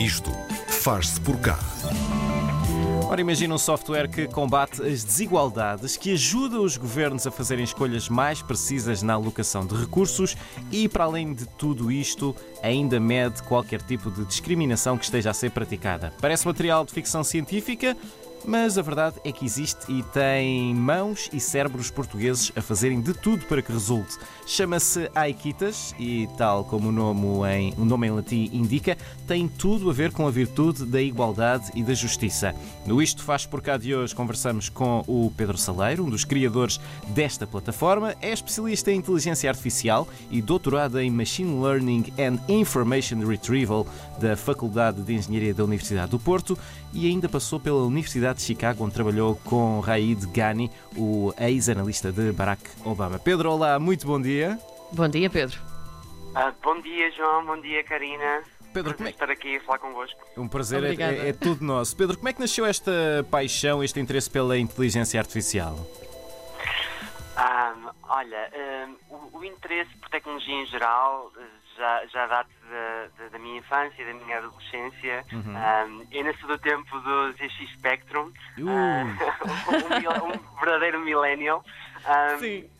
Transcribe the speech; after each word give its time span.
Isto 0.00 0.30
faz-se 0.66 1.20
por 1.20 1.38
cá. 1.40 1.58
Ora, 3.06 3.20
imagina 3.20 3.54
um 3.54 3.58
software 3.58 4.08
que 4.08 4.26
combate 4.26 4.80
as 4.80 5.04
desigualdades, 5.04 5.94
que 5.98 6.14
ajuda 6.14 6.58
os 6.58 6.78
governos 6.78 7.26
a 7.26 7.30
fazerem 7.30 7.64
escolhas 7.64 8.08
mais 8.08 8.40
precisas 8.40 9.02
na 9.02 9.12
alocação 9.12 9.66
de 9.66 9.74
recursos 9.74 10.38
e, 10.72 10.88
para 10.88 11.04
além 11.04 11.34
de 11.34 11.46
tudo 11.46 11.92
isto, 11.92 12.34
ainda 12.62 12.98
mede 12.98 13.42
qualquer 13.42 13.82
tipo 13.82 14.10
de 14.10 14.24
discriminação 14.24 14.96
que 14.96 15.04
esteja 15.04 15.32
a 15.32 15.34
ser 15.34 15.50
praticada. 15.50 16.14
Parece 16.18 16.46
material 16.46 16.82
de 16.82 16.92
ficção 16.92 17.22
científica, 17.22 17.94
mas 18.44 18.78
a 18.78 18.82
verdade 18.82 19.16
é 19.24 19.32
que 19.32 19.44
existe 19.44 19.90
e 19.90 20.02
tem 20.02 20.74
mãos 20.74 21.28
e 21.32 21.40
cérebros 21.40 21.90
portugueses 21.90 22.52
a 22.56 22.62
fazerem 22.62 23.00
de 23.00 23.12
tudo 23.12 23.44
para 23.46 23.62
que 23.62 23.72
resulte. 23.72 24.16
Chama-se 24.46 25.10
Aikitas 25.14 25.94
e, 25.98 26.28
tal 26.36 26.64
como 26.64 26.88
o 26.88 26.92
nome, 26.92 27.48
em, 27.48 27.74
o 27.76 27.84
nome 27.84 28.06
em 28.06 28.10
latim 28.10 28.50
indica, 28.52 28.96
tem 29.26 29.48
tudo 29.48 29.90
a 29.90 29.92
ver 29.92 30.12
com 30.12 30.26
a 30.26 30.30
virtude 30.30 30.84
da 30.84 31.00
igualdade 31.00 31.70
e 31.74 31.82
da 31.82 31.94
justiça. 31.94 32.54
No 32.86 33.02
Isto 33.02 33.22
Faz 33.22 33.46
Por 33.46 33.60
Cá 33.60 33.76
de 33.76 33.94
hoje 33.94 34.14
conversamos 34.14 34.68
com 34.68 35.04
o 35.06 35.32
Pedro 35.36 35.58
Saleiro, 35.58 36.04
um 36.04 36.10
dos 36.10 36.24
criadores 36.24 36.80
desta 37.08 37.46
plataforma. 37.46 38.14
É 38.20 38.32
especialista 38.32 38.90
em 38.90 38.96
inteligência 38.96 39.50
artificial 39.50 40.08
e 40.30 40.40
doutorado 40.40 40.98
em 40.98 41.10
Machine 41.10 41.60
Learning 41.60 42.12
and 42.18 42.38
Information 42.48 43.26
Retrieval 43.26 43.86
da 44.18 44.36
Faculdade 44.36 45.02
de 45.02 45.14
Engenharia 45.14 45.54
da 45.54 45.64
Universidade 45.64 46.10
do 46.10 46.18
Porto 46.18 46.58
e 46.92 47.06
ainda 47.06 47.28
passou 47.28 47.60
pela 47.60 47.84
Universidade 47.84 48.29
Universidade 48.30 48.38
de 48.38 48.44
Chicago, 48.44 48.84
onde 48.84 48.94
trabalhou 48.94 49.36
com 49.44 49.80
Raid 49.80 50.26
Ghani, 50.28 50.70
o 50.96 51.32
ex-analista 51.38 52.12
de 52.12 52.32
Barack 52.32 52.62
Obama. 52.84 53.18
Pedro, 53.18 53.50
olá, 53.50 53.78
muito 53.78 54.06
bom 54.06 54.20
dia. 54.20 54.58
Bom 54.92 55.08
dia, 55.08 55.28
Pedro. 55.28 55.58
Ah, 56.34 56.52
bom 56.62 56.80
dia, 56.80 57.10
João. 57.12 57.44
Bom 57.44 57.60
dia, 57.60 57.82
Karina. 57.82 58.42
Pedro, 58.72 58.94
como 58.94 59.08
é... 59.08 59.10
estar 59.10 59.30
aqui 59.30 59.56
a 59.56 59.60
falar 59.62 59.78
convosco. 59.78 60.20
Um 60.36 60.46
prazer, 60.46 60.84
é, 60.84 61.02
é, 61.02 61.28
é 61.30 61.32
tudo 61.32 61.64
nosso. 61.64 61.96
Pedro, 61.96 62.16
como 62.16 62.28
é 62.28 62.32
que 62.32 62.40
nasceu 62.40 62.64
esta 62.64 62.92
paixão, 63.30 63.82
este 63.82 63.98
interesse 63.98 64.30
pela 64.30 64.56
inteligência 64.56 65.18
artificial? 65.18 65.74
Um, 67.36 67.90
olha, 68.08 68.50
um, 69.10 69.14
o, 69.14 69.38
o, 69.38 69.44
interesse 69.44 69.90
por 69.96 70.08
tecnologia 70.08 70.54
em 70.54 70.66
geral 70.66 71.32
já, 71.80 72.06
já 72.06 72.26
data 72.26 72.50
da, 72.70 73.28
da, 73.28 73.38
minha 73.38 73.58
infância, 73.58 74.04
da 74.04 74.12
minha 74.12 74.38
adolescência. 74.38 75.24
Uhum. 75.32 75.54
Um, 75.56 76.06
eu 76.12 76.24
nasci 76.24 76.46
do 76.46 76.58
tempo 76.58 77.00
do 77.00 77.32
ZX 77.32 77.70
Spectrum, 77.72 78.32
uh. 78.58 78.66
um, 78.68 80.28
um, 80.28 80.60
verdadeiro 80.60 81.00
millennial. 81.00 81.64
Um, 82.00 82.38
Sim. 82.38 82.70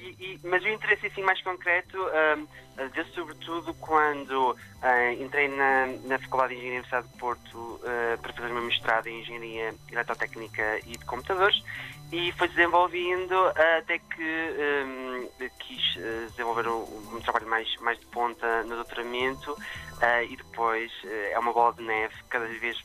E, 0.00 0.16
e, 0.18 0.40
mas 0.44 0.62
o 0.62 0.68
interesse 0.68 1.06
assim, 1.06 1.22
mais 1.22 1.42
concreto 1.42 1.98
um, 1.98 2.46
deu 2.94 3.04
sobretudo 3.06 3.74
quando 3.74 4.52
uh, 4.52 5.22
entrei 5.22 5.48
na, 5.48 5.86
na 6.04 6.18
Faculdade 6.18 6.54
de 6.54 6.60
Engenharia 6.60 6.82
da 6.82 6.98
Universidade 6.98 7.08
de 7.08 7.18
Porto 7.18 7.58
uh, 7.58 8.18
para 8.20 8.32
fazer 8.32 8.48
o 8.48 8.54
meu 8.54 8.62
mestrado 8.62 9.08
em 9.08 9.20
Engenharia 9.20 9.74
Eletrotécnica 9.90 10.78
e 10.86 10.96
de 10.96 11.04
Computadores 11.04 11.62
e 12.12 12.30
foi 12.32 12.46
desenvolvendo 12.48 13.34
até 13.78 13.98
que 13.98 14.84
um, 14.84 15.28
quis 15.58 15.96
uh, 15.96 16.30
desenvolver 16.30 16.68
um, 16.68 17.16
um, 17.16 17.20
trabalho 17.22 17.48
mais, 17.48 17.74
mais 17.80 17.98
de 17.98 18.04
ponta 18.06 18.41
no 18.66 18.76
doutoramento 18.76 19.52
uh, 19.52 20.24
e 20.28 20.36
depois 20.36 20.90
uh, 21.04 21.32
é 21.32 21.38
uma 21.38 21.52
bola 21.52 21.72
de 21.74 21.82
neve, 21.82 22.14
cada 22.28 22.46
vez 22.46 22.82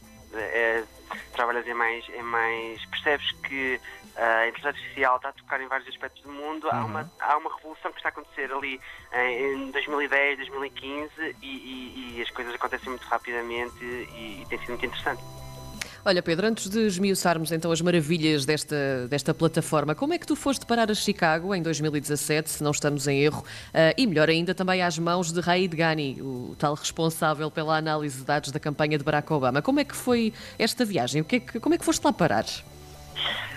trabalhas 1.34 1.66
em 1.66 1.74
mais, 1.74 2.08
em 2.10 2.22
mais. 2.22 2.86
percebes 2.86 3.32
que 3.44 3.80
a 4.18 4.48
inteligência 4.48 4.70
artificial 4.70 5.16
está 5.18 5.30
a 5.30 5.34
tocar 5.34 5.62
em 5.62 5.68
vários 5.68 5.88
aspectos 5.88 6.22
do 6.24 6.30
mundo. 6.30 6.66
Uhum. 6.66 6.74
Há, 6.74 6.86
uma, 6.86 7.12
há 7.20 7.38
uma 7.38 7.56
revolução 7.56 7.92
que 7.92 7.98
está 7.98 8.10
a 8.10 8.12
acontecer 8.12 8.52
ali 8.52 8.80
em 9.14 9.72
2010, 9.72 10.38
2015 10.38 11.36
e, 11.42 11.46
e, 11.46 12.18
e 12.18 12.22
as 12.22 12.30
coisas 12.32 12.54
acontecem 12.54 12.90
muito 12.90 13.06
rapidamente 13.06 13.84
e, 13.84 14.42
e 14.42 14.46
tem 14.50 14.60
sido 14.60 14.70
muito 14.70 14.86
interessante. 14.86 15.24
Olha, 16.08 16.24
Pedro, 16.24 16.48
antes 16.48 16.70
de 16.70 16.88
esmiuçarmos 16.88 17.52
então 17.52 17.70
as 17.70 17.82
maravilhas 17.82 18.46
desta, 18.46 19.10
desta 19.10 19.34
plataforma, 19.34 19.94
como 19.94 20.14
é 20.14 20.18
que 20.18 20.26
tu 20.26 20.38
foste 20.38 20.66
parar 20.66 20.90
a 20.90 20.96
Chicago 20.96 21.54
em 21.54 21.62
2017, 21.62 22.50
se 22.50 22.64
não 22.64 22.72
estamos 22.72 23.10
em 23.10 23.20
erro, 23.24 23.42
uh, 23.42 23.94
e 23.98 24.08
melhor 24.08 24.30
ainda 24.30 24.56
também 24.56 24.82
às 24.82 24.98
mãos 24.98 25.34
de 25.34 25.42
Raid 25.42 25.76
Ghani, 25.76 26.22
o 26.22 26.56
tal 26.58 26.76
responsável 26.76 27.52
pela 27.52 27.76
análise 27.76 28.20
de 28.20 28.26
dados 28.26 28.54
da 28.54 28.60
campanha 28.60 28.98
de 28.98 29.04
Barack 29.04 29.34
Obama. 29.34 29.62
Como 29.62 29.82
é 29.82 29.84
que 29.84 29.98
foi 29.98 30.34
esta 30.58 30.86
viagem? 30.86 31.22
O 31.24 31.26
que 31.26 31.36
é 31.36 31.40
que, 31.42 31.60
como 31.60 31.76
é 31.76 31.78
que 31.78 31.84
foste 31.84 32.02
lá 32.06 32.14
parar? 32.14 32.46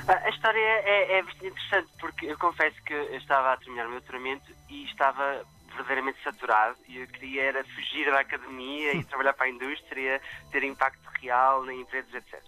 A 0.08 0.30
história 0.30 0.58
é, 0.58 1.18
é 1.18 1.22
bastante 1.22 1.46
interessante 1.46 1.88
porque 2.00 2.26
eu 2.26 2.36
confesso 2.36 2.82
que 2.84 2.92
eu 2.92 3.16
estava 3.16 3.52
a 3.52 3.56
terminar 3.58 3.86
o 3.86 3.90
meu 3.90 4.00
doutoramento 4.00 4.50
e 4.68 4.86
estava 4.86 5.42
verdadeiramente 5.74 6.22
saturado 6.22 6.76
e 6.88 6.98
eu 6.98 7.06
queria 7.06 7.42
era 7.42 7.64
fugir 7.64 8.10
da 8.10 8.20
academia 8.20 8.94
e 8.94 9.04
trabalhar 9.06 9.32
para 9.34 9.46
a 9.46 9.50
indústria, 9.50 10.20
ter 10.50 10.62
impacto 10.62 11.04
real 11.20 11.64
na 11.64 11.74
empresas, 11.74 12.12
etc. 12.14 12.40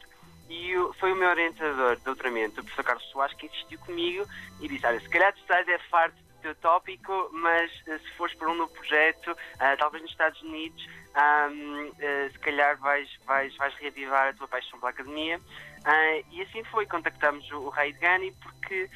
E 0.49 0.75
foi 0.99 1.13
o 1.13 1.17
meu 1.17 1.29
orientador 1.29 1.97
de 1.97 2.03
doutoramento, 2.03 2.61
o 2.61 2.65
professor 2.65 2.85
Carlos 2.85 3.05
Soares, 3.11 3.35
que 3.37 3.47
insistiu 3.47 3.79
comigo 3.81 4.27
e 4.61 4.69
disse, 4.69 4.87
olha, 4.87 5.01
se 5.01 5.09
calhar 5.09 5.33
tu 5.33 5.41
estás 5.41 5.67
é 5.67 5.79
farto 5.91 6.17
do 6.17 6.43
teu 6.43 6.55
tópico, 6.57 7.31
mas 7.33 7.71
eh, 7.87 7.99
se 7.99 8.11
fores 8.17 8.35
para 8.35 8.51
um 8.51 8.55
novo 8.55 8.73
projeto, 8.73 9.31
uh, 9.31 9.77
talvez 9.79 10.03
nos 10.03 10.11
Estados 10.11 10.43
Unidos, 10.43 10.85
um, 11.15 11.89
uh, 11.89 11.95
eh, 11.99 12.31
se 12.31 12.39
calhar 12.41 12.77
vais, 12.79 13.09
vais, 13.25 13.57
vais 13.57 13.75
reativar 13.77 14.29
a 14.29 14.33
tua 14.35 14.49
paixão 14.49 14.79
pela 14.79 14.91
academia. 14.91 15.39
Uh, 15.39 16.25
e 16.31 16.43
assim 16.43 16.63
foi, 16.65 16.87
contactamos 16.87 17.51
o, 17.53 17.59
o 17.59 17.69
Raid 17.69 17.99
Ghani 17.99 18.33
porque 18.43 18.91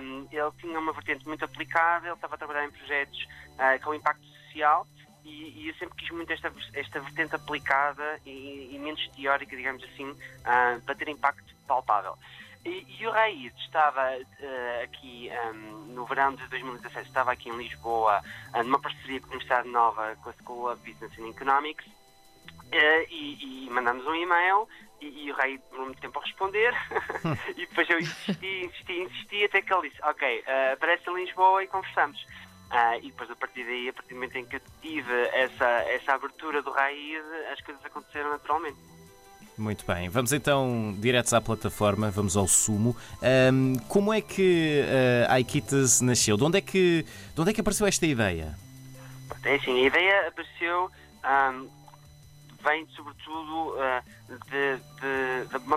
um, 0.00 0.28
ele 0.30 0.52
tinha 0.60 0.78
uma 0.78 0.92
vertente 0.92 1.26
muito 1.26 1.44
aplicável, 1.44 2.14
estava 2.14 2.34
a 2.34 2.38
trabalhar 2.38 2.64
em 2.64 2.70
projetos 2.70 3.26
uh, 3.54 3.82
com 3.82 3.94
impacto 3.94 4.24
social 4.24 4.86
e, 5.24 5.62
e, 5.62 5.68
eu 5.68 5.74
sempre 5.76 5.96
quis 5.96 6.10
muito 6.10 6.32
esta, 6.32 6.52
esta 6.74 7.00
vertente 7.00 7.34
aplicada 7.34 8.20
e, 8.26 8.70
e 8.72 8.78
menos 8.78 9.06
teórica, 9.08 9.56
digamos 9.56 9.82
assim, 9.84 10.10
uh, 10.10 10.80
para 10.84 10.94
ter 10.94 11.08
impacto 11.08 11.54
palpável. 11.66 12.16
E, 12.64 12.86
e 12.98 13.06
o 13.06 13.10
Raid 13.10 13.54
estava 13.58 14.16
uh, 14.16 14.84
aqui 14.84 15.30
um, 15.54 15.94
no 15.94 16.04
verão 16.06 16.34
de 16.34 16.46
2017, 16.48 17.08
estava 17.08 17.32
aqui 17.32 17.48
em 17.48 17.56
Lisboa, 17.56 18.22
numa 18.64 18.78
parceria 18.78 19.20
com 19.20 19.26
a 19.26 19.30
Universidade 19.30 19.68
Nova, 19.68 20.16
com 20.22 20.30
a 20.30 20.32
School 20.34 20.72
of 20.72 20.80
Business 20.82 21.18
and 21.18 21.28
Economics, 21.28 21.86
e, 23.10 23.66
e 23.66 23.70
mandamos 23.70 24.04
um 24.06 24.14
e-mail 24.14 24.66
e, 25.04 25.26
e 25.26 25.32
o 25.32 25.34
rei 25.34 25.58
demorou 25.58 25.86
muito 25.86 26.00
tempo 26.00 26.18
a 26.18 26.22
responder. 26.22 26.74
e 27.56 27.66
depois 27.66 27.88
eu 27.90 27.98
insisti, 27.98 28.64
insisti, 28.64 28.92
insisti, 28.92 29.44
até 29.44 29.62
que 29.62 29.72
ele 29.72 29.88
disse: 29.88 30.02
Ok, 30.02 30.40
uh, 30.40 30.72
aparece 30.72 31.08
em 31.10 31.14
Lisboa 31.14 31.62
e 31.62 31.66
conversamos. 31.66 32.24
Uh, 32.70 32.98
e 33.02 33.10
depois, 33.10 33.30
a 33.30 33.36
partir 33.36 33.64
daí, 33.64 33.88
a 33.88 33.92
partir 33.92 34.10
do 34.10 34.14
momento 34.16 34.36
em 34.36 34.44
que 34.44 34.56
eu 34.56 34.60
tive 34.82 35.12
essa, 35.32 35.64
essa 35.64 36.14
abertura 36.14 36.60
do 36.62 36.70
Raid, 36.72 37.22
as 37.52 37.60
coisas 37.60 37.84
aconteceram 37.84 38.30
naturalmente. 38.30 38.78
Muito 39.56 39.86
bem, 39.86 40.08
vamos 40.08 40.32
então 40.32 40.96
diretos 40.98 41.32
à 41.32 41.40
plataforma, 41.40 42.10
vamos 42.10 42.36
ao 42.36 42.48
sumo. 42.48 42.96
Um, 43.52 43.78
como 43.86 44.12
é 44.12 44.20
que 44.20 44.82
uh, 44.82 45.30
a 45.30 45.34
Aikitas 45.34 46.00
nasceu? 46.00 46.36
De 46.36 46.42
onde, 46.42 46.58
é 46.58 46.60
que, 46.60 47.06
de 47.34 47.40
onde 47.40 47.50
é 47.50 47.54
que 47.54 47.60
apareceu 47.60 47.86
esta 47.86 48.04
ideia? 48.04 48.58
É 49.44 49.54
assim, 49.54 49.84
a 49.84 49.86
ideia 49.86 50.28
apareceu 50.28 50.90
um, 51.24 51.68
vem 52.64 52.86
sobretudo 52.96 53.74
uh, 53.76 54.02
de, 54.50 54.63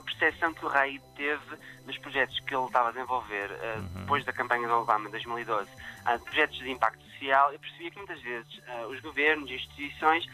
percepção 0.07 0.53
que 0.53 0.65
o 0.65 0.67
Raid 0.67 1.01
teve 1.15 1.57
nos 1.85 1.97
projetos 1.97 2.39
que 2.39 2.55
ele 2.55 2.65
estava 2.65 2.89
a 2.89 2.91
desenvolver 2.91 3.51
uh, 3.51 3.79
uhum. 3.79 4.01
depois 4.01 4.25
da 4.25 4.33
campanha 4.33 4.67
do 4.67 4.73
Obama 4.73 5.07
em 5.07 5.11
2012, 5.11 5.69
uh, 5.69 6.19
projetos 6.23 6.57
de 6.57 6.71
impacto 6.71 7.03
social. 7.11 7.53
Eu 7.53 7.59
percebia 7.59 7.91
que 7.91 7.97
muitas 7.97 8.21
vezes 8.21 8.61
os 8.89 8.99
governos 9.01 9.49
e 9.49 9.55
instituições 9.55 10.25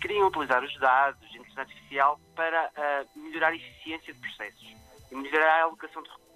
queriam 0.00 0.28
utilizar 0.28 0.62
os 0.62 0.78
dados 0.78 1.20
de 1.20 1.38
inteligência 1.38 1.62
artificial 1.62 2.20
para 2.34 2.70
melhorar 3.16 3.48
a 3.48 3.56
eficiência 3.56 4.14
de 4.14 4.20
processos 4.20 4.76
e 5.10 5.14
melhorar 5.14 5.60
a 5.60 5.62
alocação 5.64 6.02
de 6.02 6.08
recursos 6.08 6.32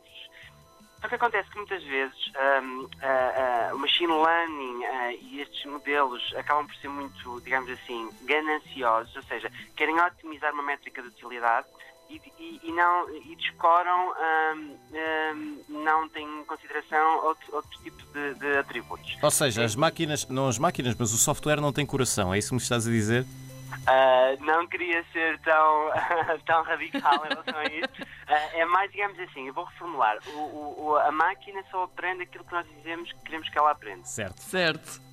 o 1.07 1.09
que 1.09 1.15
acontece 1.15 1.49
que 1.51 1.57
muitas 1.57 1.83
vezes 1.85 2.33
um, 2.63 2.81
uh, 2.81 2.87
uh, 2.87 3.75
o 3.75 3.79
machine 3.79 4.13
learning 4.13 4.85
uh, 4.85 5.11
e 5.21 5.41
estes 5.41 5.65
modelos 5.67 6.35
acabam 6.37 6.67
por 6.67 6.75
ser 6.77 6.89
muito, 6.89 7.41
digamos 7.43 7.71
assim, 7.71 8.11
gananciosos, 8.23 9.15
ou 9.15 9.23
seja, 9.23 9.51
querem 9.77 9.99
otimizar 10.01 10.53
uma 10.53 10.63
métrica 10.63 11.03
de 11.03 11.09
utilidade 11.09 11.67
e, 12.09 12.21
e, 12.39 12.61
e 12.65 12.73
não 12.73 13.09
e 13.11 13.37
descoram, 13.37 14.13
um, 14.55 14.77
um, 14.93 15.83
não 15.83 16.09
têm 16.09 16.27
em 16.41 16.45
consideração 16.45 17.25
outro, 17.25 17.55
outro 17.55 17.79
tipo 17.83 18.03
de, 18.13 18.35
de, 18.35 18.59
atributos. 18.59 19.17
Ou 19.23 19.31
seja, 19.31 19.65
as 19.65 19.75
máquinas, 19.75 20.27
não 20.29 20.49
as 20.49 20.59
máquinas, 20.59 20.95
mas 20.99 21.13
o 21.13 21.19
software 21.19 21.61
não 21.61 21.73
tem 21.73 21.85
coração, 21.85 22.33
é 22.33 22.39
isso 22.39 22.49
que 22.49 22.55
me 22.55 22.61
estás 22.61 22.87
a 22.87 22.91
dizer? 22.91 23.27
Uh, 23.67 24.45
não 24.45 24.67
queria 24.67 25.05
ser 25.13 25.39
tão, 25.41 25.91
tão 26.47 26.63
radical 26.63 27.25
em 27.27 27.29
relação 27.29 27.59
a 27.59 27.65
isso. 27.65 28.03
Uh, 28.03 28.59
é 28.59 28.65
mais, 28.65 28.91
digamos 28.91 29.19
assim, 29.21 29.47
eu 29.49 29.55
vou 29.55 29.65
reformular. 29.65 30.19
O, 30.35 30.91
o, 30.91 30.97
a 30.97 31.11
máquina 31.11 31.63
só 31.71 31.85
aprende 31.85 32.23
aquilo 32.23 32.45
que 32.45 32.53
nós 32.53 32.67
dizemos 32.77 33.13
que 33.13 33.19
queremos 33.21 33.49
que 33.49 33.59
ela 33.59 33.71
aprenda. 33.71 34.05
Certo. 34.05 34.41
Certo. 34.41 35.06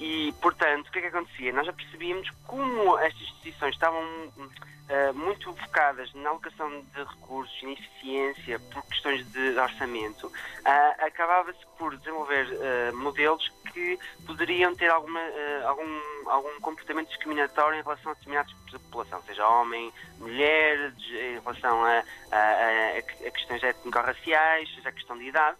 E, 0.00 0.32
portanto, 0.40 0.88
o 0.88 0.90
que 0.90 0.98
é 0.98 1.02
que 1.02 1.08
acontecia? 1.08 1.52
Nós 1.52 1.66
já 1.66 1.74
percebíamos 1.74 2.30
como 2.46 2.98
estas 2.98 3.30
decisões 3.42 3.74
estavam 3.74 4.02
uh, 4.02 5.14
muito 5.14 5.52
focadas 5.52 6.10
na 6.14 6.30
alocação 6.30 6.70
de 6.80 7.04
recursos, 7.04 7.62
na 7.62 7.72
eficiência, 7.72 8.58
por 8.58 8.82
questões 8.86 9.30
de 9.30 9.58
orçamento. 9.58 10.26
Uh, 10.26 11.04
Acabava-se 11.04 11.58
por 11.76 11.94
desenvolver 11.98 12.46
uh, 12.46 12.96
modelos 12.96 13.46
que 13.74 13.98
poderiam 14.26 14.74
ter 14.74 14.90
alguma, 14.90 15.20
uh, 15.20 15.68
algum, 15.68 16.00
algum 16.30 16.60
comportamento 16.60 17.08
discriminatório 17.08 17.78
em 17.78 17.82
relação 17.82 18.12
a 18.12 18.14
determinados 18.14 18.54
grupos 18.54 18.72
da 18.72 18.78
população, 18.78 19.22
seja 19.24 19.46
homem, 19.46 19.92
mulher, 20.18 20.94
em 21.10 21.38
relação 21.40 21.84
a, 21.84 22.02
a, 22.32 22.36
a, 22.36 22.98
a 22.98 23.30
questões 23.30 23.62
étnico-raciais, 23.62 24.74
seja 24.74 24.88
a 24.88 24.92
questão 24.92 25.18
de 25.18 25.24
idade. 25.26 25.58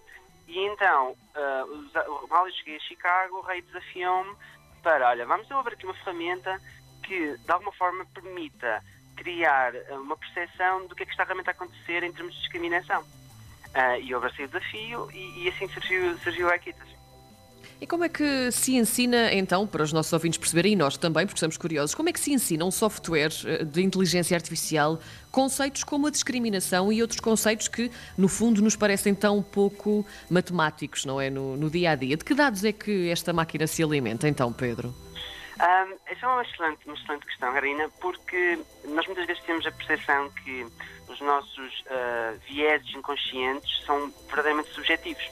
E 0.51 0.59
então, 0.67 1.13
uh, 1.13 2.29
mal 2.29 2.45
eu 2.45 2.53
cheguei 2.55 2.77
a 2.77 2.81
Chicago, 2.81 3.37
o 3.37 3.41
rei 3.41 3.63
desafiou-me 3.63 4.35
para, 4.83 5.09
olha, 5.09 5.25
vamos 5.25 5.43
desenvolver 5.43 5.75
aqui 5.75 5.85
uma 5.85 5.95
ferramenta 5.95 6.61
que, 7.05 7.37
de 7.37 7.53
alguma 7.53 7.71
forma, 7.71 8.05
permita 8.07 8.83
criar 9.17 9.73
uma 9.93 10.17
percepção 10.17 10.89
do 10.89 10.97
que 10.97 11.05
é 11.05 11.07
que 11.07 11.13
está 11.13 11.23
realmente 11.23 11.49
a 11.49 11.53
acontecer 11.53 12.03
em 12.03 12.13
termos 12.13 12.35
de 12.35 12.41
discriminação. 12.41 13.01
Uh, 13.03 14.01
e 14.03 14.11
eu 14.11 14.19
abracei 14.19 14.45
o 14.45 14.49
desafio 14.49 15.09
e, 15.13 15.45
e 15.45 15.49
assim 15.49 15.69
surgiu, 15.69 16.19
surgiu 16.19 16.51
a 16.51 16.57
Equitas. 16.57 16.89
E 17.81 17.87
como 17.87 18.05
é 18.05 18.09
que 18.09 18.51
se 18.53 18.77
ensina, 18.77 19.33
então, 19.33 19.67
para 19.67 19.83
os 19.83 19.93
nossos 19.93 20.13
ouvintes 20.13 20.39
perceberem, 20.39 20.73
e 20.73 20.77
nós 20.77 20.97
também, 20.97 21.25
porque 21.27 21.39
estamos 21.39 21.57
curiosos, 21.57 21.95
como 21.95 22.09
é 22.09 22.13
que 22.13 22.21
se 22.21 22.33
ensina 22.33 22.65
um 22.65 22.71
software 22.71 23.33
eh, 23.47 23.65
de 23.65 23.83
inteligência 23.83 24.37
artificial 24.37 25.01
conceitos 25.31 25.85
como 25.85 26.07
a 26.07 26.11
discriminação 26.11 26.93
e 26.93 27.01
outros 27.01 27.21
conceitos 27.21 27.69
que, 27.69 27.91
no 28.19 28.29
fundo, 28.29 28.61
nos 28.61 28.77
parecem 28.77 29.15
tão 29.15 29.43
pouco 29.43 30.07
matemáticos, 30.29 31.05
não 31.05 31.21
é? 31.21 31.31
No, 31.31 31.57
no 31.57 31.71
dia 31.71 31.93
a 31.93 31.95
dia. 31.95 32.17
De 32.17 32.25
que 32.25 32.35
dados 32.35 32.65
é 32.65 32.73
que 32.73 33.09
esta 33.11 33.33
máquina 33.33 33.67
se 33.67 33.83
alimenta, 33.83 34.29
então, 34.29 34.53
Pedro? 34.53 34.95
Um, 35.61 35.95
essa 36.07 36.25
é 36.25 36.29
uma 36.29 36.43
excelente, 36.43 36.81
uma 36.87 36.95
excelente 36.95 37.27
questão, 37.27 37.53
Karina, 37.53 37.89
porque 38.01 38.59
nós 38.85 39.07
muitas 39.07 39.27
vezes 39.27 39.43
temos 39.43 39.67
a 39.67 39.71
percepção 39.71 40.31
que 40.31 40.67
os 41.07 41.21
nossos 41.21 41.81
uh, 41.87 42.39
vieses 42.49 42.95
inconscientes 42.95 43.85
são 43.85 44.11
verdadeiramente 44.27 44.71
subjetivos. 44.71 45.23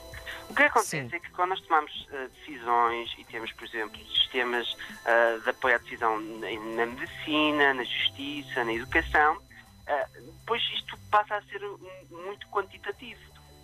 O 0.49 0.53
que 0.53 0.63
acontece 0.63 1.09
Sim. 1.09 1.15
é 1.15 1.19
que 1.19 1.29
quando 1.31 1.49
nós 1.49 1.61
tomamos 1.61 2.07
uh, 2.11 2.29
decisões 2.39 3.13
e 3.17 3.23
temos, 3.25 3.51
por 3.53 3.67
exemplo, 3.67 3.99
sistemas 4.07 4.67
uh, 4.73 5.41
de 5.41 5.49
apoio 5.49 5.75
à 5.75 5.77
decisão 5.77 6.19
na 6.19 6.85
medicina, 6.85 7.73
na 7.73 7.83
justiça, 7.83 8.63
na 8.63 8.73
educação, 8.73 9.37
uh, 9.37 10.21
depois 10.39 10.61
isto 10.73 10.97
passa 11.11 11.35
a 11.35 11.41
ser 11.43 11.61
muito 12.09 12.47
quantitativo 12.47 13.21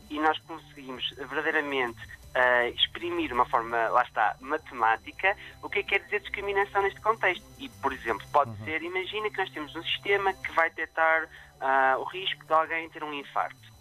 e 0.10 0.20
nós 0.20 0.38
conseguimos 0.40 1.10
verdadeiramente 1.18 2.00
uh, 2.36 2.68
exprimir 2.76 3.34
uma 3.34 3.46
forma, 3.46 3.90
lá 3.90 4.04
está, 4.04 4.36
matemática, 4.40 5.36
o 5.64 5.70
que 5.70 5.80
é 5.80 5.84
que 5.84 5.90
quer 5.90 6.04
dizer 6.06 6.20
discriminação 6.22 6.82
neste 6.82 7.02
contexto. 7.02 7.44
E, 7.58 7.70
por 7.70 7.94
exemplo, 7.94 8.26
pode 8.32 8.52
uhum. 8.52 8.66
ser, 8.66 8.84
imagina 8.84 9.30
que 9.30 9.38
nós 9.38 9.50
temos 9.50 9.76
um 9.76 9.84
sistema 9.84 10.34
que 10.34 10.52
vai 10.52 10.70
detectar 10.70 11.26
uh, 11.26 12.00
o 12.00 12.04
risco 12.04 12.46
de 12.46 12.54
alguém 12.54 12.90
ter 12.90 13.04
um 13.04 13.14
infarto. 13.14 13.74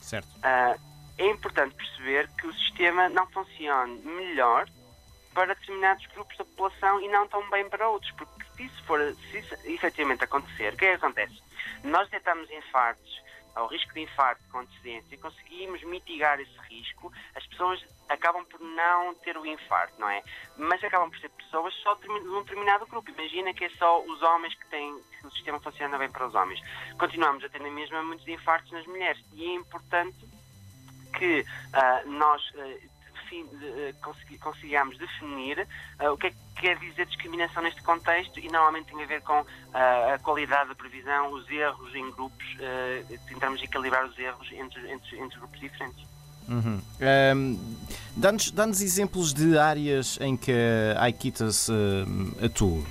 Certo. 0.00 0.28
Uh, 0.36 0.93
é 1.18 1.26
importante 1.26 1.74
perceber 1.74 2.28
que 2.38 2.46
o 2.46 2.54
sistema 2.54 3.08
não 3.08 3.26
funciona 3.28 3.86
melhor 4.02 4.68
para 5.32 5.54
determinados 5.54 6.06
grupos 6.06 6.36
da 6.36 6.44
população 6.44 7.00
e 7.00 7.08
não 7.08 7.26
tão 7.26 7.48
bem 7.50 7.68
para 7.68 7.88
outros, 7.88 8.10
porque 8.12 8.44
se 8.56 8.64
isso 8.64 8.84
for, 8.84 9.00
se 9.30 9.38
isso 9.38 9.54
efetivamente 9.64 10.24
acontecer, 10.24 10.72
o 10.72 10.76
que 10.76 10.84
é 10.84 10.90
que 10.90 11.04
acontece? 11.04 11.42
Nós 11.82 12.08
detectamos 12.08 12.50
infartos, 12.50 13.24
ao 13.54 13.68
risco 13.68 13.92
de 13.94 14.00
infarto 14.00 14.42
com 14.50 14.58
antecedência, 14.58 15.18
conseguimos 15.18 15.82
mitigar 15.84 16.40
esse 16.40 16.58
risco, 16.68 17.12
as 17.34 17.46
pessoas 17.46 17.84
acabam 18.08 18.44
por 18.44 18.60
não 18.60 19.14
ter 19.14 19.36
o 19.36 19.46
infarto, 19.46 19.94
não 20.00 20.08
é? 20.08 20.22
Mas 20.56 20.82
acabam 20.82 21.08
por 21.08 21.18
ser 21.20 21.30
pessoas 21.30 21.72
só 21.74 21.94
de 21.94 22.10
um 22.10 22.42
determinado 22.42 22.86
grupo. 22.86 23.10
Imagina 23.10 23.54
que 23.54 23.64
é 23.64 23.70
só 23.70 24.02
os 24.02 24.22
homens 24.22 24.54
que 24.54 24.66
têm, 24.66 25.00
que 25.20 25.26
o 25.26 25.30
sistema 25.30 25.60
funciona 25.60 25.96
bem 25.96 26.10
para 26.10 26.26
os 26.26 26.34
homens. 26.34 26.60
Continuamos 26.98 27.44
a 27.44 27.48
ter 27.48 27.60
na 27.60 27.70
mesma 27.70 28.02
muitos 28.02 28.26
infartos 28.26 28.72
nas 28.72 28.86
mulheres 28.86 29.24
e 29.32 29.44
é 29.44 29.54
importante 29.54 30.33
que 31.18 31.40
uh, 31.40 32.10
nós 32.10 32.42
uh, 32.50 32.94
consigamos 34.40 34.98
definir 34.98 35.66
uh, 36.00 36.12
o 36.12 36.16
que 36.16 36.28
é 36.28 36.30
que 36.30 36.36
quer 36.56 36.78
dizer 36.78 37.06
discriminação 37.06 37.62
neste 37.62 37.82
contexto 37.82 38.38
e 38.38 38.48
normalmente 38.48 38.92
tem 38.92 39.02
a 39.02 39.06
ver 39.06 39.20
com 39.22 39.40
uh, 39.40 39.46
a 40.14 40.18
qualidade 40.18 40.68
da 40.68 40.74
previsão, 40.74 41.32
os 41.32 41.48
erros 41.50 41.94
em 41.94 42.10
grupos, 42.12 42.46
uh, 42.54 43.18
tentamos 43.28 43.62
equilibrar 43.62 44.06
os 44.06 44.18
erros 44.18 44.50
entre, 44.52 44.92
entre, 44.92 45.18
entre 45.18 45.38
grupos 45.38 45.60
diferentes. 45.60 46.06
Uhum. 46.48 46.80
Um, 47.00 47.76
Dá-nos 48.16 48.50
dá 48.50 48.68
exemplos 48.68 49.32
de 49.34 49.58
áreas 49.58 50.18
em 50.20 50.36
que 50.36 50.52
a 50.96 51.02
Aikitas 51.02 51.68
atua. 52.44 52.84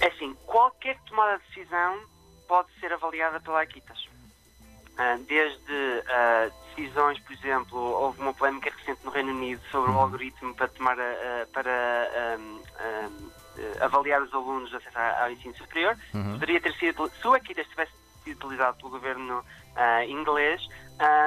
É 0.00 0.08
assim, 0.08 0.34
qualquer 0.44 0.98
tomada 1.06 1.38
de 1.38 1.54
decisão 1.54 2.00
pode 2.48 2.68
ser 2.80 2.92
avaliada 2.92 3.38
pela 3.38 3.60
Aikitas. 3.60 4.08
Uh, 4.94 5.20
desde 5.24 5.72
uh, 5.72 6.52
decisões, 6.76 7.18
por 7.18 7.32
exemplo, 7.32 7.78
houve 7.78 8.20
uma 8.20 8.32
polémica 8.32 8.70
recente 8.70 9.04
no 9.04 9.10
Reino 9.10 9.32
Unido 9.32 9.60
sobre 9.68 9.90
o 9.90 9.98
algoritmo 9.98 10.54
para 10.54 10.68
tomar 10.68 10.96
uh, 10.96 11.46
para 11.52 12.38
um, 12.38 12.60
um, 12.60 13.30
avaliar 13.80 14.22
os 14.22 14.32
alunos 14.32 14.70
de 14.70 14.76
acesso 14.76 14.96
ao 14.96 15.32
ensino 15.32 15.56
superior. 15.56 15.96
Uhum. 16.14 16.34
Poderia 16.34 16.60
ter 16.60 16.72
sido, 16.74 17.10
se 17.10 17.26
o 17.26 17.34
Akitas 17.34 17.66
tivesse 17.66 17.92
sido 18.22 18.36
utilizado 18.44 18.76
pelo 18.78 18.90
governo 18.90 19.44
inglês, 20.08 20.62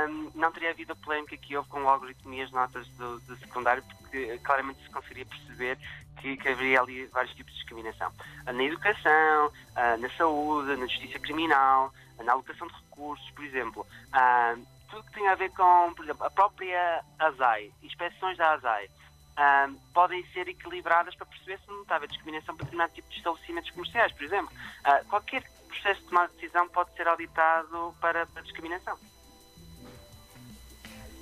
um, 0.09 0.31
não 0.33 0.51
teria 0.53 0.69
havido 0.71 0.93
a 0.93 0.95
polémica 0.95 1.35
que 1.35 1.57
houve 1.57 1.67
com 1.67 1.83
o 1.83 1.89
algoritmo 1.89 2.33
e 2.33 2.41
as 2.41 2.51
notas 2.51 2.87
do, 2.89 3.19
do 3.19 3.35
secundário, 3.37 3.83
porque 3.83 4.39
claramente 4.39 4.81
se 4.81 4.89
conseguiria 4.89 5.25
perceber 5.25 5.77
que, 6.21 6.37
que 6.37 6.47
haveria 6.47 6.79
ali 6.79 7.05
vários 7.07 7.35
tipos 7.35 7.51
de 7.51 7.59
discriminação. 7.59 8.11
Na 8.45 8.63
educação, 8.63 9.51
na 9.99 10.09
saúde, 10.17 10.77
na 10.77 10.87
justiça 10.87 11.19
criminal, 11.19 11.93
na 12.23 12.33
alocação 12.33 12.67
de 12.67 12.73
recursos, 12.73 13.29
por 13.31 13.43
exemplo, 13.43 13.87
uh, 14.07 14.67
tudo 14.89 15.03
que 15.03 15.13
tem 15.13 15.27
a 15.27 15.35
ver 15.35 15.51
com, 15.51 15.93
por 15.93 16.03
exemplo, 16.03 16.25
a 16.25 16.29
própria 16.29 17.03
ASAI, 17.19 17.71
inspeções 17.83 18.37
da 18.37 18.53
ASAI, 18.53 18.85
uh, 18.85 19.79
podem 19.93 20.25
ser 20.33 20.47
equilibradas 20.47 21.15
para 21.15 21.25
perceber 21.25 21.59
se 21.59 21.67
não 21.67 21.81
está 21.81 21.95
a 21.95 21.97
haver 21.97 22.09
discriminação 22.09 22.55
para 22.55 22.65
determinado 22.65 22.93
tipo 22.93 23.09
de 23.09 23.17
estabelecimentos 23.17 23.71
comerciais, 23.71 24.11
por 24.13 24.23
exemplo. 24.23 24.51
Uh, 24.85 25.05
qualquer 25.07 25.43
processo 25.67 26.01
de 26.01 26.07
tomada 26.07 26.27
de 26.29 26.35
decisão 26.35 26.67
pode 26.69 26.93
ser 26.95 27.07
auditado 27.07 27.95
para, 27.99 28.25
para 28.25 28.41
discriminação. 28.41 28.97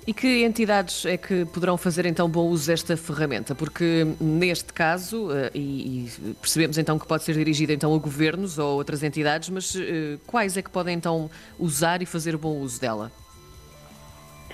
E 0.06 0.14
que 0.14 0.44
entidades 0.44 1.04
é 1.04 1.16
que 1.16 1.44
poderão 1.46 1.76
fazer 1.76 2.06
então 2.06 2.28
bom 2.28 2.46
uso 2.46 2.68
desta 2.68 2.96
ferramenta? 2.96 3.56
Porque 3.56 4.06
neste 4.20 4.72
caso, 4.72 5.32
eh, 5.32 5.50
e, 5.52 6.08
percebemos 6.40 6.78
então 6.78 6.96
que 6.96 7.04
pode 7.08 7.24
ser 7.24 7.34
dirigida 7.34 7.72
então 7.72 7.92
a 7.92 7.98
governos 7.98 8.56
ou 8.56 8.76
outras 8.76 9.02
entidades, 9.02 9.48
mas 9.48 9.74
eh, 9.74 10.16
quais 10.24 10.56
é 10.56 10.62
que 10.62 10.70
podem 10.70 10.94
então 10.94 11.28
usar 11.58 12.02
e 12.02 12.06
fazer 12.06 12.36
bom 12.36 12.56
uso 12.58 12.80
dela? 12.80 13.10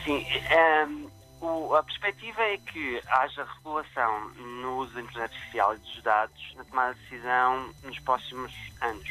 Sim, 0.03 0.25
um, 0.25 1.09
ehm, 1.43 1.77
a 1.77 1.83
perspectiva 1.83 2.41
é 2.41 2.57
que 2.57 3.03
haja 3.09 3.47
regulação 3.57 4.31
no 4.63 4.79
uso 4.79 4.95
da 4.95 5.03
inteligência 5.03 5.25
artificial 5.25 5.75
e 5.75 5.79
dos 5.79 6.03
dados 6.03 6.55
na 6.57 6.65
tomada 6.65 6.95
de 6.95 7.01
decisão 7.01 7.69
nos 7.85 7.99
próximos 7.99 8.53
anos. 8.81 9.09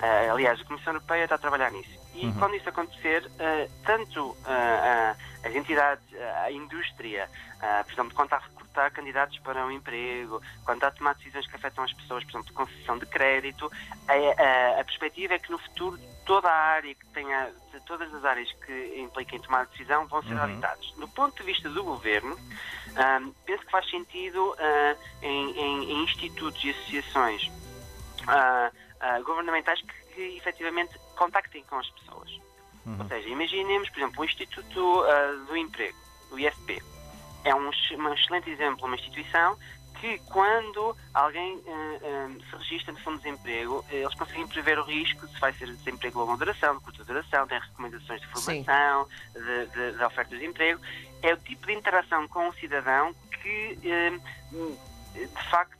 Uh, 0.00 0.32
aliás, 0.32 0.58
a 0.58 0.64
Comissão 0.64 0.94
Europeia 0.94 1.24
está 1.24 1.34
a 1.34 1.38
trabalhar 1.38 1.70
nisso. 1.70 1.96
E 2.16 2.26
uhum. 2.26 2.32
quando 2.34 2.56
isso 2.56 2.68
acontecer, 2.68 3.26
uh, 3.26 3.70
tanto 3.84 4.30
uh, 4.30 5.16
as 5.44 5.54
entidades, 5.54 6.04
a 6.44 6.50
indústria, 6.50 7.30
por 7.84 7.92
exemplo, 7.92 8.14
quando 8.14 8.26
está 8.26 8.36
a 8.36 8.40
recrutar 8.40 8.90
candidatos 8.90 9.38
para 9.38 9.64
um 9.64 9.70
emprego, 9.70 10.42
quando 10.64 10.78
está 10.78 10.88
a 10.88 10.90
tomar 10.90 11.14
decisões 11.14 11.46
que 11.46 11.54
afetam 11.54 11.84
as 11.84 11.92
pessoas, 11.92 12.24
por 12.24 12.30
exemplo, 12.30 12.46
de 12.48 12.52
concessão 12.52 12.98
de 12.98 13.06
crédito, 13.06 13.70
a, 14.08 14.12
a, 14.12 14.80
a 14.80 14.84
perspectiva 14.84 15.34
é 15.34 15.38
que 15.38 15.52
no 15.52 15.58
futuro 15.58 15.98
toda 16.26 16.48
a 16.48 16.54
área 16.54 16.94
que 16.94 17.06
tenha, 17.06 17.50
todas 17.86 18.12
as 18.12 18.24
áreas 18.24 18.52
que 18.66 19.00
impliquem 19.00 19.40
tomar 19.40 19.66
decisão 19.66 20.06
vão 20.06 20.22
ser 20.24 20.34
uhum. 20.34 20.42
auditadas. 20.42 20.92
Do 20.98 21.08
ponto 21.08 21.36
de 21.36 21.44
vista 21.44 21.70
do 21.70 21.84
governo, 21.84 22.36
um, 22.36 23.32
penso 23.46 23.64
que 23.64 23.70
faz 23.70 23.88
sentido 23.88 24.52
uh, 24.52 24.98
em, 25.22 25.50
em, 25.52 25.92
em, 25.92 26.04
institutos 26.04 26.62
e 26.64 26.70
associações 26.70 27.46
uh, 27.46 28.68
uh, 28.68 29.24
governamentais 29.24 29.80
que, 29.80 30.14
que 30.14 30.36
efetivamente 30.36 30.98
contactem 31.16 31.64
com 31.64 31.78
as 31.78 31.88
pessoas. 31.90 32.30
Uhum. 32.84 32.98
Ou 33.00 33.08
seja, 33.08 33.28
imaginemos, 33.28 33.90
por 33.90 33.98
exemplo, 33.98 34.20
o 34.20 34.24
Instituto 34.24 35.04
do 35.46 35.56
Emprego, 35.56 35.98
o 36.30 36.38
IFP. 36.38 36.82
É 37.44 37.54
um, 37.54 37.68
um 37.68 38.14
excelente 38.14 38.50
exemplo, 38.50 38.86
uma 38.86 38.96
instituição 38.96 39.56
que 40.00 40.18
quando 40.26 40.96
alguém 41.14 41.54
uh, 41.54 41.60
uh, 41.60 42.44
se 42.50 42.56
registra 42.56 42.92
no 42.92 43.00
fundo 43.00 43.16
de 43.18 43.24
desemprego, 43.24 43.78
uh, 43.78 43.94
eles 43.94 44.14
conseguem 44.14 44.46
prever 44.46 44.78
o 44.78 44.84
risco 44.84 45.26
se 45.26 45.40
vai 45.40 45.52
ser 45.54 45.66
desemprego 45.74 46.20
de 46.20 46.26
longa 46.26 46.44
duração, 46.44 46.76
de 46.76 46.84
curta 46.84 47.04
duração, 47.04 47.46
tem 47.46 47.58
recomendações 47.58 48.20
de 48.20 48.26
formação, 48.28 49.08
de, 49.32 49.66
de, 49.66 49.96
de, 49.96 50.04
ofertas 50.04 50.38
de 50.38 50.44
emprego. 50.44 50.80
É 51.22 51.32
o 51.32 51.36
tipo 51.38 51.66
de 51.66 51.72
interação 51.72 52.28
com 52.28 52.48
o 52.48 52.54
cidadão 52.54 53.14
que, 53.42 53.78
de 55.14 55.50
facto, 55.50 55.75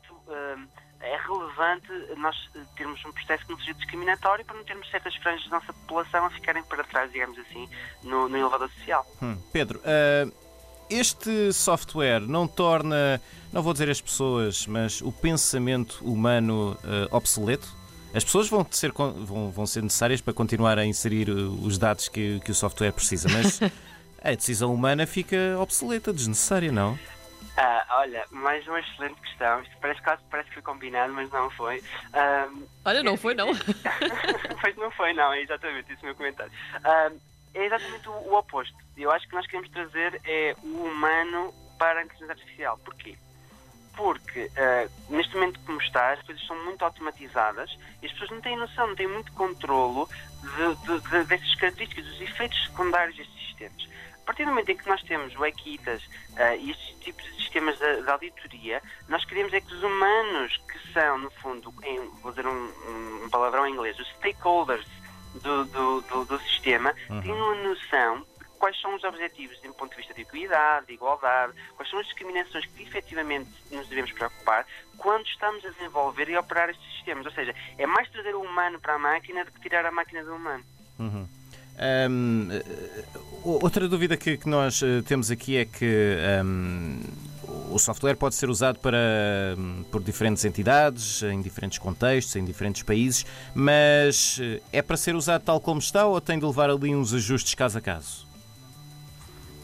é 1.00 1.16
relevante 1.16 1.88
nós 2.16 2.37
termos 2.76 3.04
um 3.04 3.12
processo 3.12 3.45
que 3.45 3.52
não 3.52 3.59
seja 3.59 3.75
discriminatório 3.75 4.45
para 4.45 4.56
não 4.56 4.64
termos 4.64 4.90
certas 4.90 5.14
franjas 5.16 5.49
da 5.49 5.59
nossa 5.59 5.73
população 5.73 6.25
a 6.25 6.30
ficarem 6.30 6.62
para 6.64 6.83
trás, 6.85 7.12
digamos 7.12 7.38
assim, 7.38 7.68
no, 8.02 8.28
no 8.28 8.37
elevador 8.37 8.71
social. 8.71 9.06
Hum. 9.23 9.37
Pedro, 9.52 9.80
este 10.88 11.52
software 11.52 12.21
não 12.21 12.47
torna, 12.47 13.21
não 13.52 13.62
vou 13.62 13.73
dizer 13.73 13.90
as 13.90 14.00
pessoas, 14.00 14.66
mas 14.66 15.00
o 15.00 15.11
pensamento 15.11 16.04
humano 16.04 16.78
uh, 16.85 17.14
obsoleto? 17.16 17.75
As 18.14 18.25
pessoas 18.25 18.49
vão 18.49 18.66
ser, 18.71 18.92
vão, 18.92 19.50
vão 19.50 19.66
ser 19.66 19.83
necessárias 19.83 20.21
para 20.21 20.33
continuar 20.33 20.78
a 20.78 20.87
inserir 20.87 21.28
eh, 21.28 21.33
os 21.33 21.76
dados 21.76 22.09
que, 22.09 22.40
que 22.40 22.50
o 22.50 22.54
software 22.54 22.92
precisa, 22.92 23.28
mas 23.28 23.61
a 24.25 24.30
decisão 24.35 24.73
humana 24.73 25.06
fica 25.06 25.37
obsoleta, 25.59 26.14
desnecessária, 26.14 26.73
não? 26.73 26.99
Ah, 27.56 27.86
olha, 28.00 28.25
mais 28.30 28.66
uma 28.66 28.80
excelente 28.80 29.18
questão. 29.20 29.62
Isto 29.62 29.76
parece, 29.80 30.02
quase 30.02 30.22
parece 30.30 30.48
que 30.48 30.54
foi 30.54 30.62
combinado, 30.62 31.12
mas 31.14 31.30
não 31.30 31.48
foi. 31.50 31.82
Ah, 32.12 32.48
Olha, 32.84 33.02
não 33.02 33.16
foi, 33.16 33.34
não. 33.34 33.48
pois 34.60 34.76
não 34.76 34.90
foi, 34.90 35.14
não, 35.14 35.32
é 35.32 35.40
exatamente 35.40 35.92
isso 35.92 36.02
o 36.02 36.06
meu 36.06 36.14
comentário. 36.14 36.52
Ah, 36.84 37.10
é 37.54 37.64
exatamente 37.64 38.08
o, 38.08 38.12
o 38.12 38.38
oposto. 38.38 38.76
Eu 38.96 39.10
acho 39.10 39.26
que 39.26 39.34
nós 39.34 39.46
queremos 39.46 39.70
trazer 39.70 40.20
é 40.25 40.54
o 40.62 40.84
humano 40.84 41.52
para 41.78 42.00
a 42.00 42.02
inteligência 42.02 42.32
artificial. 42.32 42.78
Porquê? 42.84 43.16
Porque 43.96 44.50
ah, 44.58 44.86
neste 45.08 45.34
momento 45.34 45.58
como 45.60 45.80
está, 45.80 46.12
as 46.12 46.22
coisas 46.22 46.46
são 46.46 46.62
muito 46.64 46.84
automatizadas 46.84 47.75
e 48.02 48.06
as 48.06 48.12
pessoas 48.12 48.32
não 48.32 48.40
têm 48.42 48.56
noção, 48.58 48.88
não 48.88 48.96
têm 48.96 49.08
muito 49.08 49.32
controlo 49.32 50.06
de, 50.42 50.75
de, 50.86 51.08
de, 51.08 51.25
dessas 51.25 51.54
características, 51.54 52.04
dos 52.04 52.20
efeitos 52.20 52.62
secundários 52.66 53.16
destes 53.16 53.46
sistemas. 53.46 53.88
A 54.26 54.35
partir 54.35 54.45
do 54.45 54.50
momento 54.50 54.68
em 54.71 54.76
que 54.76 54.88
nós 54.88 55.00
temos 55.04 55.37
o 55.37 55.47
Equitas 55.47 56.02
uh, 56.02 56.56
e 56.59 56.73
estes 56.73 56.99
tipos 56.99 57.25
de 57.25 57.37
sistemas 57.37 57.78
de, 57.78 58.02
de, 58.02 58.11
auditoria, 58.11 58.83
nós 59.09 59.25
queremos 59.25 59.52
é 59.52 59.61
que 59.61 59.73
os 59.73 59.80
humanos, 59.85 60.56
que 60.68 60.92
são, 60.92 61.16
no 61.18 61.30
fundo, 61.30 61.73
em, 61.85 62.00
vou 62.21 62.33
dizer 62.33 62.45
um, 62.45 63.23
um, 63.25 63.30
palavrão 63.30 63.64
em 63.68 63.73
inglês, 63.73 63.97
os 64.00 64.09
stakeholders 64.16 64.85
do, 65.40 65.64
do, 65.66 66.00
do, 66.00 66.25
do 66.25 66.40
sistema, 66.40 66.92
uhum. 67.09 67.21
tenham 67.23 67.37
uma 67.37 67.54
noção 67.68 68.26
de 68.40 68.59
quais 68.59 68.80
são 68.80 68.97
os 68.97 69.04
objetivos 69.04 69.61
do 69.61 69.73
ponto 69.75 69.90
de 69.90 69.99
vista 69.99 70.12
de 70.12 70.23
equidade, 70.23 70.87
de 70.87 70.95
igualdade, 70.95 71.52
quais 71.76 71.88
são 71.88 72.00
as 72.00 72.06
discriminações 72.06 72.66
que 72.66 72.83
efetivamente 72.83 73.49
nos 73.71 73.87
devemos 73.87 74.11
preocupar 74.11 74.66
quando 74.99 75.25
estamos 75.26 75.64
a 75.64 75.71
desenvolver 75.71 76.28
e 76.30 76.35
a 76.35 76.40
operar 76.40 76.68
estes 76.68 76.85
sistemas. 76.95 77.26
Ou 77.26 77.33
seja, 77.33 77.54
é 77.78 77.87
mais 77.87 78.11
trazer 78.11 78.35
o 78.35 78.40
humano 78.40 78.80
para 78.80 78.95
a 78.95 78.99
máquina 78.99 79.45
do 79.45 79.52
que 79.52 79.61
tirar 79.61 79.87
a 79.87 79.92
máquina 79.92 80.25
do 80.25 80.35
humano. 80.35 80.64
Uhum. 80.99 81.28
Um, 82.11 82.49
outra 83.45 83.88
dúvida 83.88 84.16
que, 84.16 84.37
que, 84.37 84.49
nós 84.49 84.83
eh, 84.83 85.02
temos 85.02 85.30
aqui 85.30 85.56
é 85.56 85.64
que 85.64 86.16
o 87.71 87.78
software 87.78 88.16
pode 88.16 88.35
ser 88.35 88.49
usado 88.49 88.78
para, 88.78 88.99
por 89.90 90.02
diferentes 90.02 90.45
entidades, 90.45 91.23
em 91.23 91.40
diferentes 91.40 91.78
contextos, 91.78 92.37
em 92.37 92.45
diferentes 92.45 92.83
países, 92.83 93.26
mas 93.54 94.38
eh, 94.40 94.62
é 94.73 94.83
para 94.83 94.97
ser 94.97 95.14
usado 95.14 95.45
tal 95.45 95.61
como 95.61 95.78
está 95.78 96.06
ou 96.06 96.21
tem 96.21 96.38
de 96.38 96.47
levar 96.47 96.71
ali 96.71 96.95
uns 96.95 97.12
ajustes 97.12 97.54
caso 97.54 97.78
a 97.78 97.80
caso? 97.80 98.26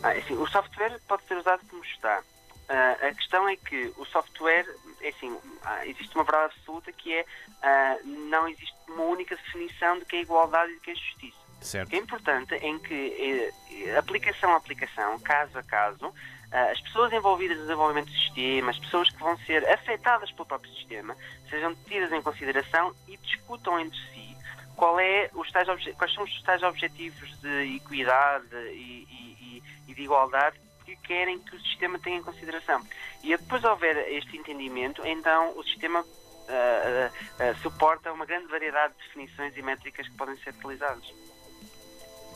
Ah, 0.03 0.15
é 0.15 0.19
assim, 0.19 0.35
o 0.35 0.47
software 0.47 1.01
pode 1.09 1.23
ser 1.25 1.37
usado 1.37 1.63
como 1.71 1.85
está. 1.85 2.21
Uh, 2.21 3.07
a 3.07 3.15
questão 3.15 3.49
é 3.49 3.57
que 3.57 3.93
o 3.97 4.05
software, 4.07 4.67
é 5.01 5.09
assim, 5.09 5.37
ah, 5.65 5.87
existe 5.87 6.15
uma 6.15 6.25
verdade 6.25 6.53
absoluta 6.55 6.93
que 6.93 7.13
é 7.13 7.23
uh, 7.23 8.09
não 8.29 8.49
existe 8.49 8.75
uma 8.89 9.05
única 9.05 9.37
definição 9.37 9.99
de 9.99 10.05
que 10.05 10.17
é 10.17 10.21
igualdade 10.23 10.73
e 10.73 10.75
de 10.75 10.81
que 10.81 10.91
é 10.91 10.95
justiça. 10.95 11.42
Certo. 11.63 11.93
É 11.93 11.97
importante 11.97 12.55
é 12.55 12.79
que, 12.79 13.53
eh, 13.71 13.97
aplicação 13.97 14.53
a 14.53 14.57
aplicação, 14.57 15.19
caso 15.21 15.59
a 15.59 15.63
caso, 15.63 16.13
eh, 16.51 16.71
as 16.73 16.81
pessoas 16.81 17.13
envolvidas 17.13 17.57
no 17.57 17.65
desenvolvimento 17.65 18.11
do 18.11 18.19
sistema, 18.19 18.71
as 18.71 18.79
pessoas 18.79 19.11
que 19.11 19.19
vão 19.19 19.37
ser 19.39 19.67
afetadas 19.69 20.31
pelo 20.33 20.47
próprio 20.47 20.73
sistema, 20.75 21.17
sejam 21.49 21.75
tidas 21.87 22.13
em 22.13 22.21
consideração 22.21 22.95
e 23.09 23.17
discutam 23.17 23.79
entre 23.79 23.99
si 24.13 24.37
qual 24.77 24.99
é 24.99 25.31
os 25.35 25.51
tais 25.53 25.69
quais 25.97 26.15
são 26.15 26.25
os 26.25 26.43
tais 26.43 26.63
objetivos 26.63 27.41
de 27.41 27.77
equidade 27.77 28.55
e, 28.73 29.07
e, 29.09 29.63
e 29.89 29.95
de 29.95 30.03
igualdade 30.03 30.59
que 30.85 30.97
querem 30.97 31.39
que 31.39 31.55
o 31.55 31.61
sistema 31.61 31.99
tenha 31.99 32.17
em 32.17 32.23
consideração. 32.23 32.85
E 33.23 33.37
depois 33.37 33.63
houver 33.65 33.97
este 34.13 34.37
entendimento, 34.37 35.07
então 35.07 35.57
o 35.57 35.63
sistema 35.63 36.01
uh, 36.01 36.05
uh, 36.05 37.63
suporta 37.63 38.13
uma 38.13 38.27
grande 38.27 38.47
variedade 38.49 38.95
de 38.95 39.07
definições 39.07 39.57
e 39.57 39.63
métricas 39.63 40.09
que 40.09 40.17
podem 40.17 40.37
ser 40.39 40.51
utilizadas. 40.51 41.13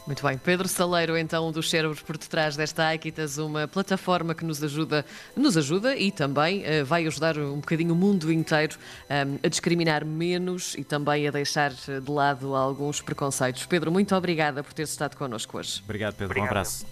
Muito 0.06 0.25
bem. 0.25 0.38
Pedro 0.38 0.68
Saleiro, 0.68 1.16
então, 1.16 1.48
um 1.48 1.52
dos 1.52 1.68
cérebros 1.68 2.00
por 2.00 2.16
detrás 2.16 2.56
desta 2.56 2.84
Aikitas, 2.86 3.38
uma 3.38 3.66
plataforma 3.66 4.34
que 4.34 4.44
nos 4.44 4.62
ajuda, 4.62 5.04
nos 5.34 5.56
ajuda 5.56 5.96
e 5.96 6.12
também 6.12 6.62
uh, 6.62 6.84
vai 6.84 7.06
ajudar 7.06 7.36
um 7.36 7.56
bocadinho 7.56 7.92
o 7.92 7.96
mundo 7.96 8.32
inteiro 8.32 8.76
um, 8.76 9.34
eh, 9.34 9.38
a 9.42 9.48
discriminar 9.48 10.04
menos 10.04 10.75
e 10.76 10.84
também 10.84 11.26
a 11.26 11.30
deixar 11.30 11.72
de 11.72 12.10
lado 12.10 12.54
alguns 12.54 13.00
preconceitos. 13.00 13.66
Pedro, 13.66 13.90
muito 13.90 14.14
obrigada 14.14 14.62
por 14.62 14.72
ter 14.72 14.82
estado 14.82 15.16
connosco 15.16 15.58
hoje. 15.58 15.80
Obrigado, 15.82 16.14
Pedro. 16.14 16.26
Obrigado. 16.26 16.46
Um 16.46 16.50
abraço. 16.50 16.84